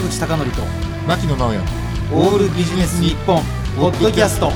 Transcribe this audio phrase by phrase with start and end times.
[0.00, 0.62] 坂口孝則と
[1.06, 1.58] 牧野直哉
[2.14, 3.42] オールビジネス日本
[3.76, 4.50] ポッドキャスト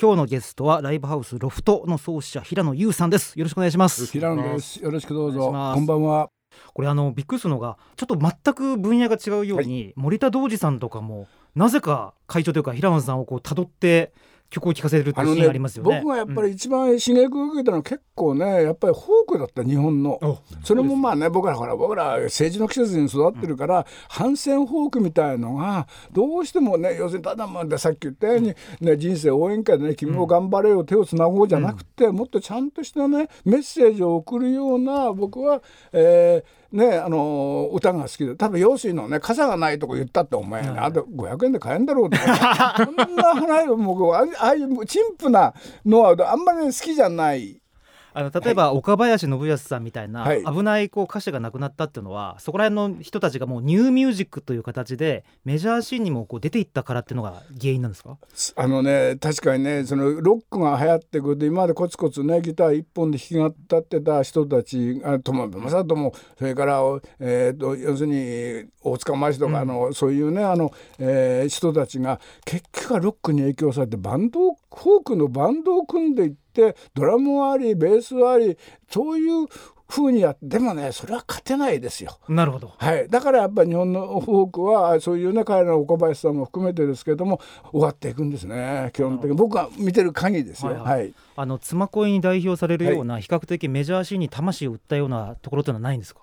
[0.00, 4.80] 今日のゲストはライブハウスロフトの創始者平野優さんですよろしくお願いします平野です。
[4.82, 5.40] よろしくどうぞ。
[5.40, 6.30] こんばんは。
[6.72, 14.12] これあのびっくりするのがちょっと全く分野が違うように、森田童子さんとかもなぜか会長というか平野さんをこう辿って
[14.50, 16.00] 曲を聴かせるっていうシーンありますよね。
[16.02, 20.18] 僕がやっぱり一番刺激を受けたのは結構ねやっぱりフォークだった日本の。
[20.22, 47.60] おそれもまあね僕らほら僕ら政治の季節に育ってるから、反戦フォークみたいのがどうしてもね要するにただまあさっき言ったように、ね、人生応援歌でね君も頑張れよ手をつなごうじゃなくて、もっとちゃんとしたねメッセージを送るような僕は、えーねあの歌が好きで多分用水のね傘がないとこ言ったってお前ね、あと500円で買えんだろうとか そんな話を僕はあああいう陳腐なのはあんまり好きじゃない。
[48.18, 50.42] あの例えば岡林信康さんみたいなはい。
[50.42, 58.16] 危ないこう歌手が亡くなったっていうのはそこら辺の人たちがもうニューミュージックという形でメジャーシーンにもこう出ていったからっていうのが原因なんですか？
[58.56, 63.34] あのね確かにねそのロックが流行ってくると今までコツコツねギター一本で弾き
[63.68, 66.80] 語ってた人たちあ友部正人もそれから、
[67.20, 76.36] えー、と要するに大塚真史とか、あのそういうねあの、えー人たちが結局はロックに影響されてバンドをフォークのバンドを組んでいって
[76.94, 78.56] ドラムありベースあり
[78.88, 79.46] そういう
[79.88, 82.18] 風にやってでもねそれは勝てないですよ。
[82.28, 82.72] なるほど。
[82.76, 87.40] はい、だからやっぱり日本のフォークはそういうね彼らの岡林さんも含めてですけども
[87.70, 88.90] 終わっていくんですね。
[88.92, 89.36] 基本的に。
[89.36, 90.72] 僕が見てる限りですよ。
[90.72, 90.98] はいはい。
[90.98, 91.14] はい。
[91.36, 96.20] あの妻恋に代表されるような比較的メジャーシーンに魂を売ったようなところというのはないんですか？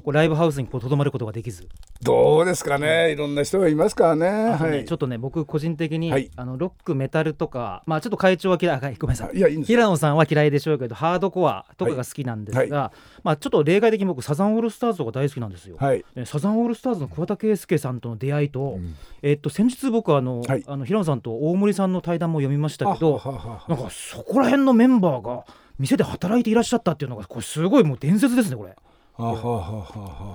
[0.00, 1.68] こうライブハウスにこうとどまることができず、
[2.02, 3.12] どうですかね。
[3.12, 3.16] い。
[3.16, 4.30] ろんな人がいますからね。
[4.30, 4.84] ねはい。
[4.84, 6.30] ちょっとね僕個人的に、はい。
[6.36, 9.36] あのロックメタルとかまあちょっと会長は嫌いあ ごめんなさい。
[9.36, 15.76] いやいい平野さんは嫌いでしょうけどハードコアとかが好きなんですが、はまあちょっと例外的に僕サザンオールスターズとか大好きなんですよ。
[15.78, 16.04] はい。
[16.16, 18.78] えサザンオールスターズの桑田佳祐さんとの出会いと、
[19.22, 20.64] えっと先日僕あの、はい。
[20.66, 23.20] あの平野さんと大森さんの対談も読みましたけど
[23.68, 25.44] なんかそこら辺のメンバーが
[25.78, 28.76] 店で働いていらっしゃったっていうのがこれすごいもう伝説ですねこれ。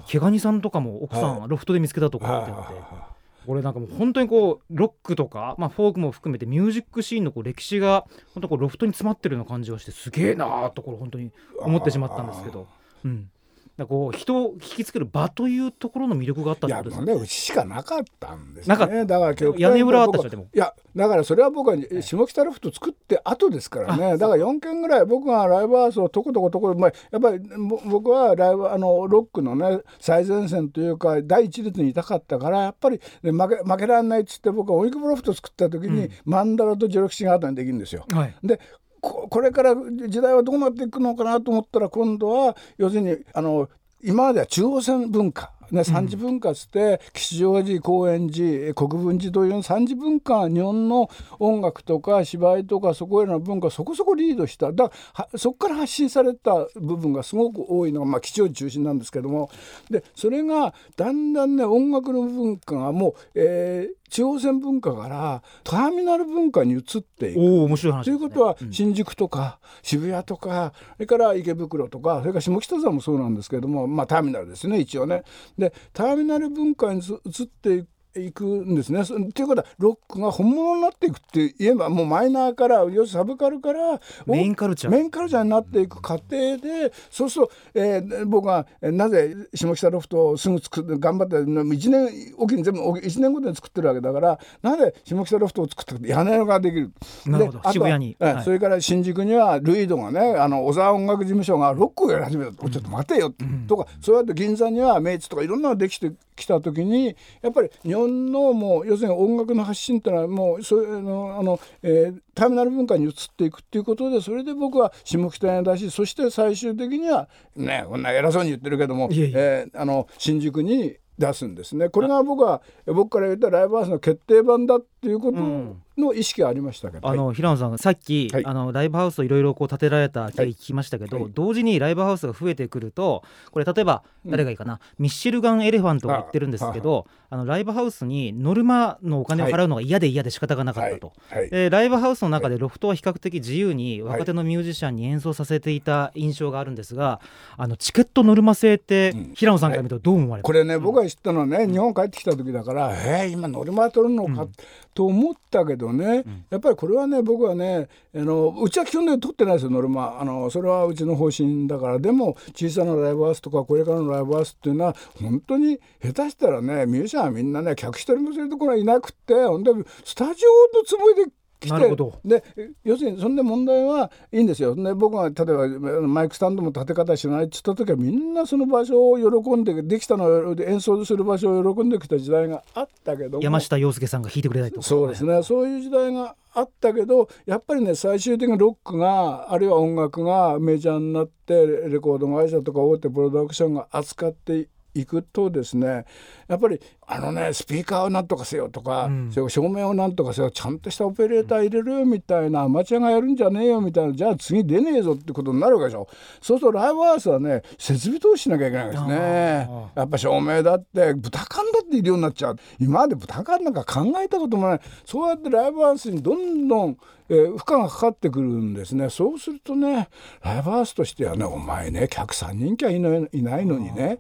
[0.07, 2.73] 毛ガニさんとかも奥さん、はロフトで見つけたとかはって言って。
[2.73, 3.15] は
[3.45, 12.67] これなんかもう本当にこうロックとか、まあ、フォークも含めてミュージックシーンのこう歴史が本当こうロフトに詰まってるような感じがしてすげえなーところ本当に思ってしまったんですけど、
[13.03, 13.29] うん、
[13.77, 17.13] だこう人を引きつける場というところの魅力があったっいてことですね。
[17.13, 19.05] うちしかなかったんですなかっね。
[19.05, 20.47] だから屋根裏はあったでも。
[20.53, 24.17] いやだからそれは僕は下北ロフト作って後ですからね。
[24.17, 38.05] だから4件ぐらい僕がライブハウスをとことことこ、まあ、やっぱりぼ僕はライブあのロックのね最前線というか第一列にいたかったからやっぱり、ね負け負けられないっつって僕はオイクブロフト作った時に、マンダラとジョロキシが後にできるんですよ。
[38.09, 38.35] はい。
[38.41, 38.61] で
[39.05, 43.69] これから時代はどうなっていくのかなと思ったら今度は要するにあの
[44.03, 51.09] 今までは中央線文化、ね、三次文化っつって、吉祥寺高円寺国分寺という三次文化日本の
[51.39, 59.49] 音楽とか芝居とかそこへの文化そこそこリードしただからはそこから発信された部分がすごく多いのが、まあ、吉祥寺中心なんですけども
[59.89, 67.39] でそれがだんだんね音楽の文化がもう、えー中央線文化からターミナル文化に移っていく。
[67.39, 68.03] おお面白い話ね。
[68.05, 75.23] ということは新宿とか渋谷とかそれから池袋とかそれから下北沢もそうなんですけれどもまあターミナルですね一応ね。
[75.57, 79.03] でターミナル文化に移っていくいくんですね。
[79.03, 84.91] そということはロックが本物になっていくって言えばもうマイナーから要するにサブカルからメインカルチャー。
[84.93, 96.91] メインカルチャーになっていく過程でそうすると、えー僕がえーなぜ下北ロフトをすぐ作って頑張って1年おきに全部1年ごとに作ってるわけだからなぜ下北ロフトを作ったか屋根ができる。
[97.25, 98.17] なるほどであとは渋谷に。
[98.19, 98.43] ええはい。
[98.43, 102.51] それから新宿にはルイドがねあの小沢音楽事務所がロックをやり始めた。
[102.53, 103.33] と、ちょっと待てよ、
[103.67, 119.31] とかそうやって銀座にはメイツとかいろんなのができてきた時にやっぱり日本のもう要するに音楽の発信っていうのはもうそういうのあの、えーターミナル文化に移っていくっていうことでそれで僕は下北に出しそして最終的にはねこんな偉そうに言ってるけどもいえいえ。
[119.35, 121.87] えーあの新宿に出すんですね。
[121.87, 128.45] これが僕は僕から言ったライブハウスの決定版だっていうことの意識がありましたけど、あの平野さんさっき、はい。
[128.45, 131.31] あのライブハウスをいろいろこう建てられた経緯聞きましたけど、はい。
[131.33, 141.13] 同時にライブハウスが増えてくるとこれ例えば誰がいいかな、ミッシェルガン・エレファントが言ってるんですけどあのライブハウスにノルマのお金を払うのが嫌で嫌で仕方がなかったと。
[141.29, 141.41] はい。
[141.41, 141.49] はい。
[141.49, 147.21] でライブハウスの中でロフトは比較的自由に若手のミュージシャンに演奏させていた印象があるんですが
[147.57, 154.47] あのチケットノルマ制って平野さんから見るとどう思われますこれね僕が知ったのはね日本帰ってきた時だから「えー、今ノルマ取るのか?」
[154.95, 156.45] と思ったけどね、うん。
[156.49, 160.17] やっぱりこれはね僕はねあのうちは基本的に取ってないですよノルマ。
[160.19, 161.99] あのそれはうちの方針だから。
[161.99, 169.33] でも小さなライブハウスとかこれからのライブハウスっていうのは本当に下手したらねミュージシャンはみんなね客一人も連れてこないいなくって。
[169.33, 169.71] ほんで
[170.05, 170.43] スタジ
[170.73, 171.31] オのつもりで
[171.67, 172.19] なるほど。
[172.23, 172.43] で
[172.83, 174.75] 要するにそんで問題はいいんですよ。
[174.75, 183.43] で僕が例えばマイクスタンドも立て方知らないって言った時はみんなその場所を喜んでできたのを演奏する場所を喜んできた時代があったけども。
[183.43, 184.87] 山下洋介さんが弾いてくれたりとか。
[184.87, 196.05] そうですね、そういう時代があったけどやっぱりね最終的にロックがあるいは音楽がメジャーになってレコード会社とか大手プロダクションが扱っていくとですね
[196.47, 199.31] やっぱりあのねスピーカーをなんとかせよとか、うん。
[199.31, 206.07] 照明をなんとかせよちゃんとしたオペレーター入れるよみたいなアマチュアがやるんじゃねえよみたいなじゃあ次出ねえぞってことになるわけでしょ。
[206.41, 209.67] そうするとライブハウスはね設備投資しなきゃいけないわけですね。
[209.69, 212.57] あやっぱ照明だって豚缶だっているようになっちゃう。
[212.79, 214.79] 今まで豚缶なんか考えたこともない。
[215.05, 216.97] そうやってライブハウスにどんどん、
[217.29, 219.09] えー負荷がかかってくるんですね。
[219.09, 220.09] そうするとね
[220.43, 224.19] ライブハウスとしてはねお前ね客3人きゃいないいないのにね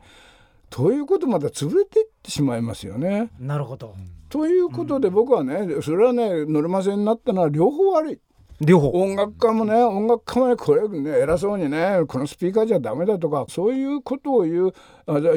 [0.69, 3.29] ということまた潰れていってしまいますよね。
[3.39, 3.95] なるほど
[4.29, 8.19] ということで僕はねそれはねノルマ制になったのは両方悪い。
[8.61, 14.73] 両方音楽家もね音楽家もねこれね偉そうにねこのスピーカーじゃダメだとかそういうことを言う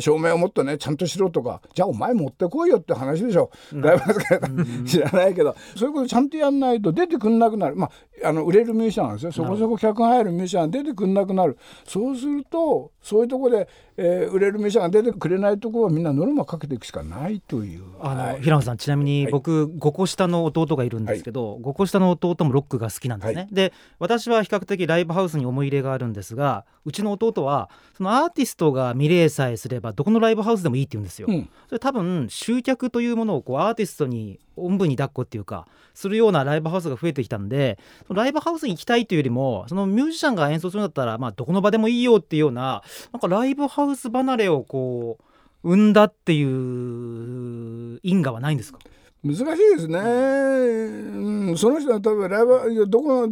[0.01, 4.49] 照明をもっとねちゃんとしろとかじゃあお前持ってこいよって話でしょ、ライブハウスから
[4.87, 5.55] 知らないけど。
[5.77, 7.77] そういうことちゃんとやんないと出てくんなくなる。
[7.77, 7.91] まあ
[8.25, 9.33] あの売れるミュージシャンなんですよ。
[9.33, 11.57] そこそこ客が入るミュージシャンが出てくんなくなる。
[11.87, 17.85] そうするとそういうところで、えー売れるミュージシャンが出てくれないところはみんなノルマかけていくしかないという。
[18.01, 18.43] あの、はい。
[18.43, 19.33] 平野さんちなみにはい。
[19.33, 23.55] 僕、5個下の弟がいるんですけど、5個下の弟もロックが好きなんですね、はい。
[23.55, 31.51] で私は比較的ライブハウスに思い入れがあるんですがうちの弟はそのアーティストが見れさえすればどこのライブハウスでもいいって言うんですよ、うん。
[31.67, 37.79] それ多分集客というものをこうアーティストにおんぶに抱っこっていうかするようなライブハウスが増えてきたんで
[38.09, 42.83] ライブハウスに行きたいというよりもそのミュージシャンが演奏するんだったら、まあ、どこの場でもいいよっていうような
[43.13, 45.25] なんかライブハウス離れをこう
[45.65, 48.79] 生んだっていう因果はないんですか？
[49.25, 53.29] 難しいですね、うん、その人は例えばライブどこの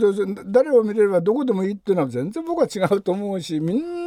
[0.51, 4.06] 誰を見れればどこでもいいっていうのは全然僕は違うと思うしみんな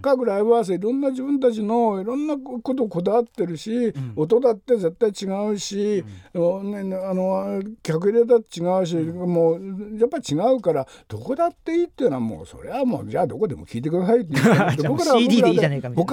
[0.00, 4.12] 各ライブハウスいろんな自分たちのいろんなことをこだわってるし、ん。
[4.16, 6.04] 音だって絶対違うし、
[6.34, 14.34] あのね、あの客入れだって違うし、もうやっぱり違うからどこだっていいっていうのはもうそれはもうじゃあどこでも聞いてくださいって
[14.88, 15.20] 僕らは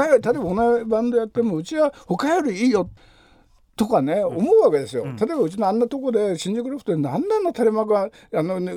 [0.07, 2.89] より例えば同じバンドやってもうちは他よりいいよ
[3.75, 8.71] とかね思うわけですよ、例えばうちのあんなとこで新宿ロフトで何であんな垂れ幕があの、ね、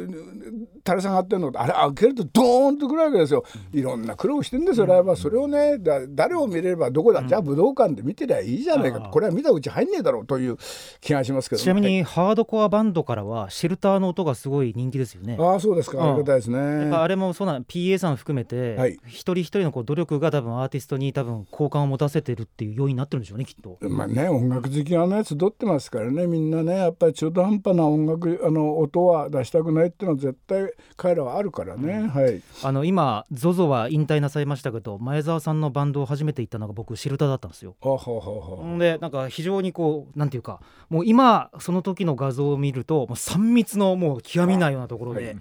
[0.85, 3.45] 垂れ下がってんのあれ開けるとドーンとくるわけですよ。
[3.73, 9.11] いろんな苦労してんですよライブはそれをねだ誰を見れればどこだ、じゃあ武道館で見てりゃいいじゃないかと。
[9.11, 10.57] これは見たうち入んねえだろうという
[11.01, 15.37] 気がしますけど、ちなみにハードコアバンドからはシェルターの音がすごい人気ですよね。
[15.37, 16.03] はいああそうですか。
[16.03, 16.59] ありがたいですね。
[16.93, 18.99] あれもそうなん PA さん含めて、はい。
[19.07, 23.79] 一人一人のこう努力が多分アーティストに多分好感を持たせてるっていう要因になってるんでしょうねきっと。
[23.89, 26.27] まあね音楽好きがね集ってますからね。
[26.27, 32.43] みんなねやっぱり中途半端な音楽あの音は出したくないっていうのは絶対彼らはあるからね、はい。
[32.63, 37.75] あの今 ZOZO は引退なさいましたけど前澤さんのバンドを初めて行ったのが僕シェルターだったんですよ。
[37.81, 45.37] はあはでなんか非常にこうなんていうかもう今その時の画像を見るともう3密のもう極みないようなところで、はい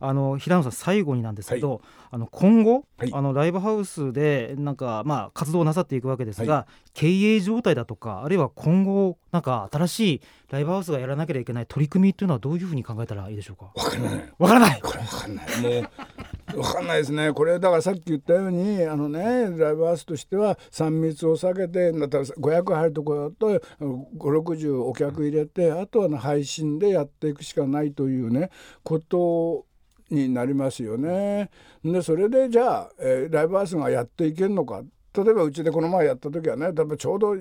[0.00, 3.10] あの平野さん最後になんですけど、あの今後、はい。
[3.12, 13.72] あのライブハウスでなんかまあ活動をなさっていくわけですが、経営状態だとかあるいは今後なんか新しいライブハウスがやらなければいけない取り組みというのはどういうふうに考えたらいいでしょうか？
[13.76, 14.32] わからない。
[14.38, 14.80] わからない。
[14.82, 15.46] これわかんない。
[15.62, 15.88] も
[16.56, 17.32] うわかんないですね。
[17.32, 19.20] これだからさっき言ったようにあのね
[19.56, 23.60] ライブハウスとしては3密を避けてだったら500入るところだと
[24.18, 28.50] 560お客入れてあとは、ね、配信でやっていくしかないというね
[28.82, 29.64] こと
[30.10, 31.50] になりますよね。
[31.84, 37.34] でそれでじゃあ、えーライブハウスがやっていけるのか例えばうちでこの前やった時はね例えばちょうど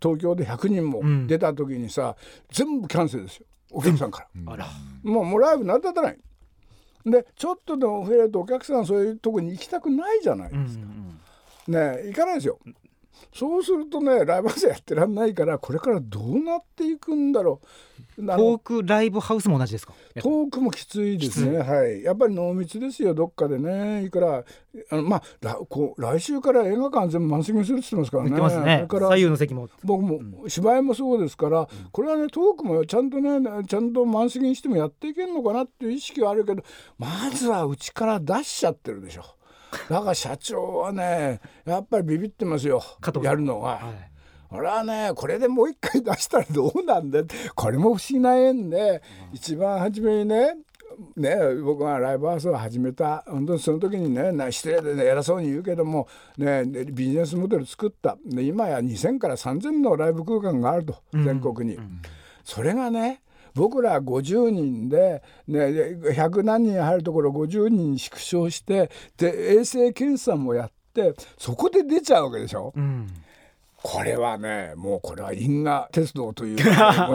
[0.00, 2.16] 東京で100人もうん出た時にさ、
[2.50, 4.52] 全部キャンセルですよお客さんから。
[4.52, 4.66] あら。
[5.02, 6.18] もうもうライブ成り立たない。
[7.04, 11.20] でちょっとでも増えるとお客さんそういうとこに行きたくないじゃない、うんうん
[11.68, 12.58] ねえ行かないですよ。
[13.34, 17.66] そうするとねライブハウスやってらんないからこれからどうなっていくんだろう。
[18.16, 19.92] トークライブハウスも同じですか？
[20.22, 21.58] トークもきついですね。
[21.58, 22.02] はい。
[22.02, 24.04] やっぱり濃密ですよどっかでね。
[24.04, 24.42] いくら
[24.90, 28.76] あのまあらこう来週から映画館全部満席にするって言ってますからね。
[28.76, 28.80] ね。
[28.82, 29.68] れから左右の席も。
[29.84, 36.62] 僕も芝居もそうですから、これはねトークもちゃんとねちゃんと満席にしてもやっていけるのかなっていう意識はあるけど
[36.98, 39.24] まずはうちから出しちゃってるでしょ
[39.88, 42.82] だから社長はねやっぱりビビってますよ。
[43.22, 43.76] やるのは。
[43.76, 44.10] はい。
[44.50, 47.20] 俺はねこれでもう一回出したらどうなんだ
[47.54, 49.02] これも不思議な縁で、
[49.32, 50.56] 一番初めにね
[51.16, 58.16] ね、僕がライブハウスを始めた本当にその時にね失礼で、ね、偉そうに言うけども、ね、ビジネスモデル作った。
[58.24, 61.76] で今や2,000から3,000のライブ空間があると全国に。
[61.76, 62.02] うんうん、
[62.44, 63.22] それがね
[63.56, 72.72] 僕ら50人で、ね、100何人入るところ50人縮小してで衛生検査もやってそこで出ちゃうわけでしょ？
[72.76, 73.08] うん
[73.82, 76.56] これはねもうこれは因果鉄道という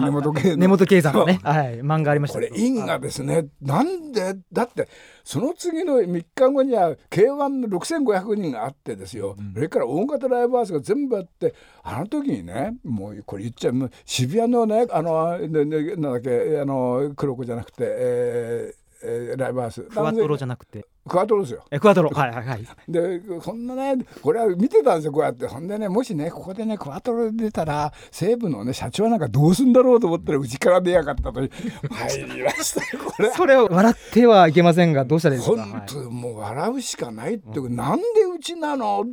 [0.01, 2.39] 根本経根本経済のね、はい、漫画ありました。
[2.39, 3.47] これ因果ですね。
[3.61, 4.87] なんでだって
[5.23, 11.53] その次の3日後には K1 の6500人があってですよ、うん、それから大型ライブハウスが全部あって
[11.83, 19.81] あの時にねもうこれ言っちゃう渋谷のねあの、ねね、なんだっけあの黒子じゃなくて、えーえー、ライブハウス。
[19.83, 20.85] クワトロじゃなくて。
[21.07, 21.65] クワトロですよ。
[21.71, 22.09] えクワトロ。
[22.09, 22.67] はいはいはい。
[22.87, 25.47] でこんなねこれは見てたんですよこうやって。
[25.47, 33.31] ほんでねもしねここでねクワトロ出たら西武のね社長なんかどうすんだろうと思ったらうちから出やがったと 入りましたこれ。
[33.31, 35.63] それを笑ってはいけませんがどうしたらいいですか？
[35.65, 38.03] 本当、はい、もう笑うしかないって、うん、なんで
[38.35, 39.05] うちなの？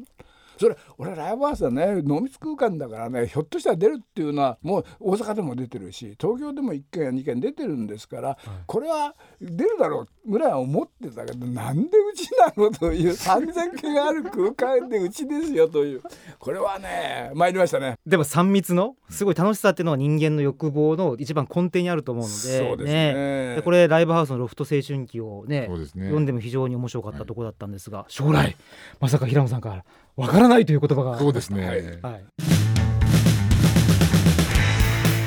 [0.59, 16.03] それ俺ライブハウスはね濃密空間だからねひょっとしたら出るっていうのはもう大阪でも出てるし東京でも1件や2件出てるんですから、はい、これは出るだろうぐらいは思ってたけどなんでうちなのという3,000件ある空間でうちですよという。
[16.39, 17.97] これはね参りましたね。
[18.07, 28.57] でも3密のすごい楽しさっていうのは人間の欲望の一番根底にあると思うのでそうですね、ね、これライブハウスのロフト青春期をね、ね、読んでも非常に面白かったところだったんですが、はい、将来
[29.01, 29.85] まさか平野さんから
[30.17, 31.19] わからないという言葉が。
[31.19, 32.25] そうですね、はい、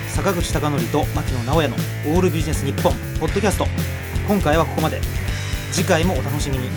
[0.07, 1.75] 坂口孝則と牧野直哉の
[2.15, 3.67] 「オールビジネス日本ポッドキャスト。
[4.27, 4.99] 今回はここまで。
[5.71, 6.67] 次回もお楽しみに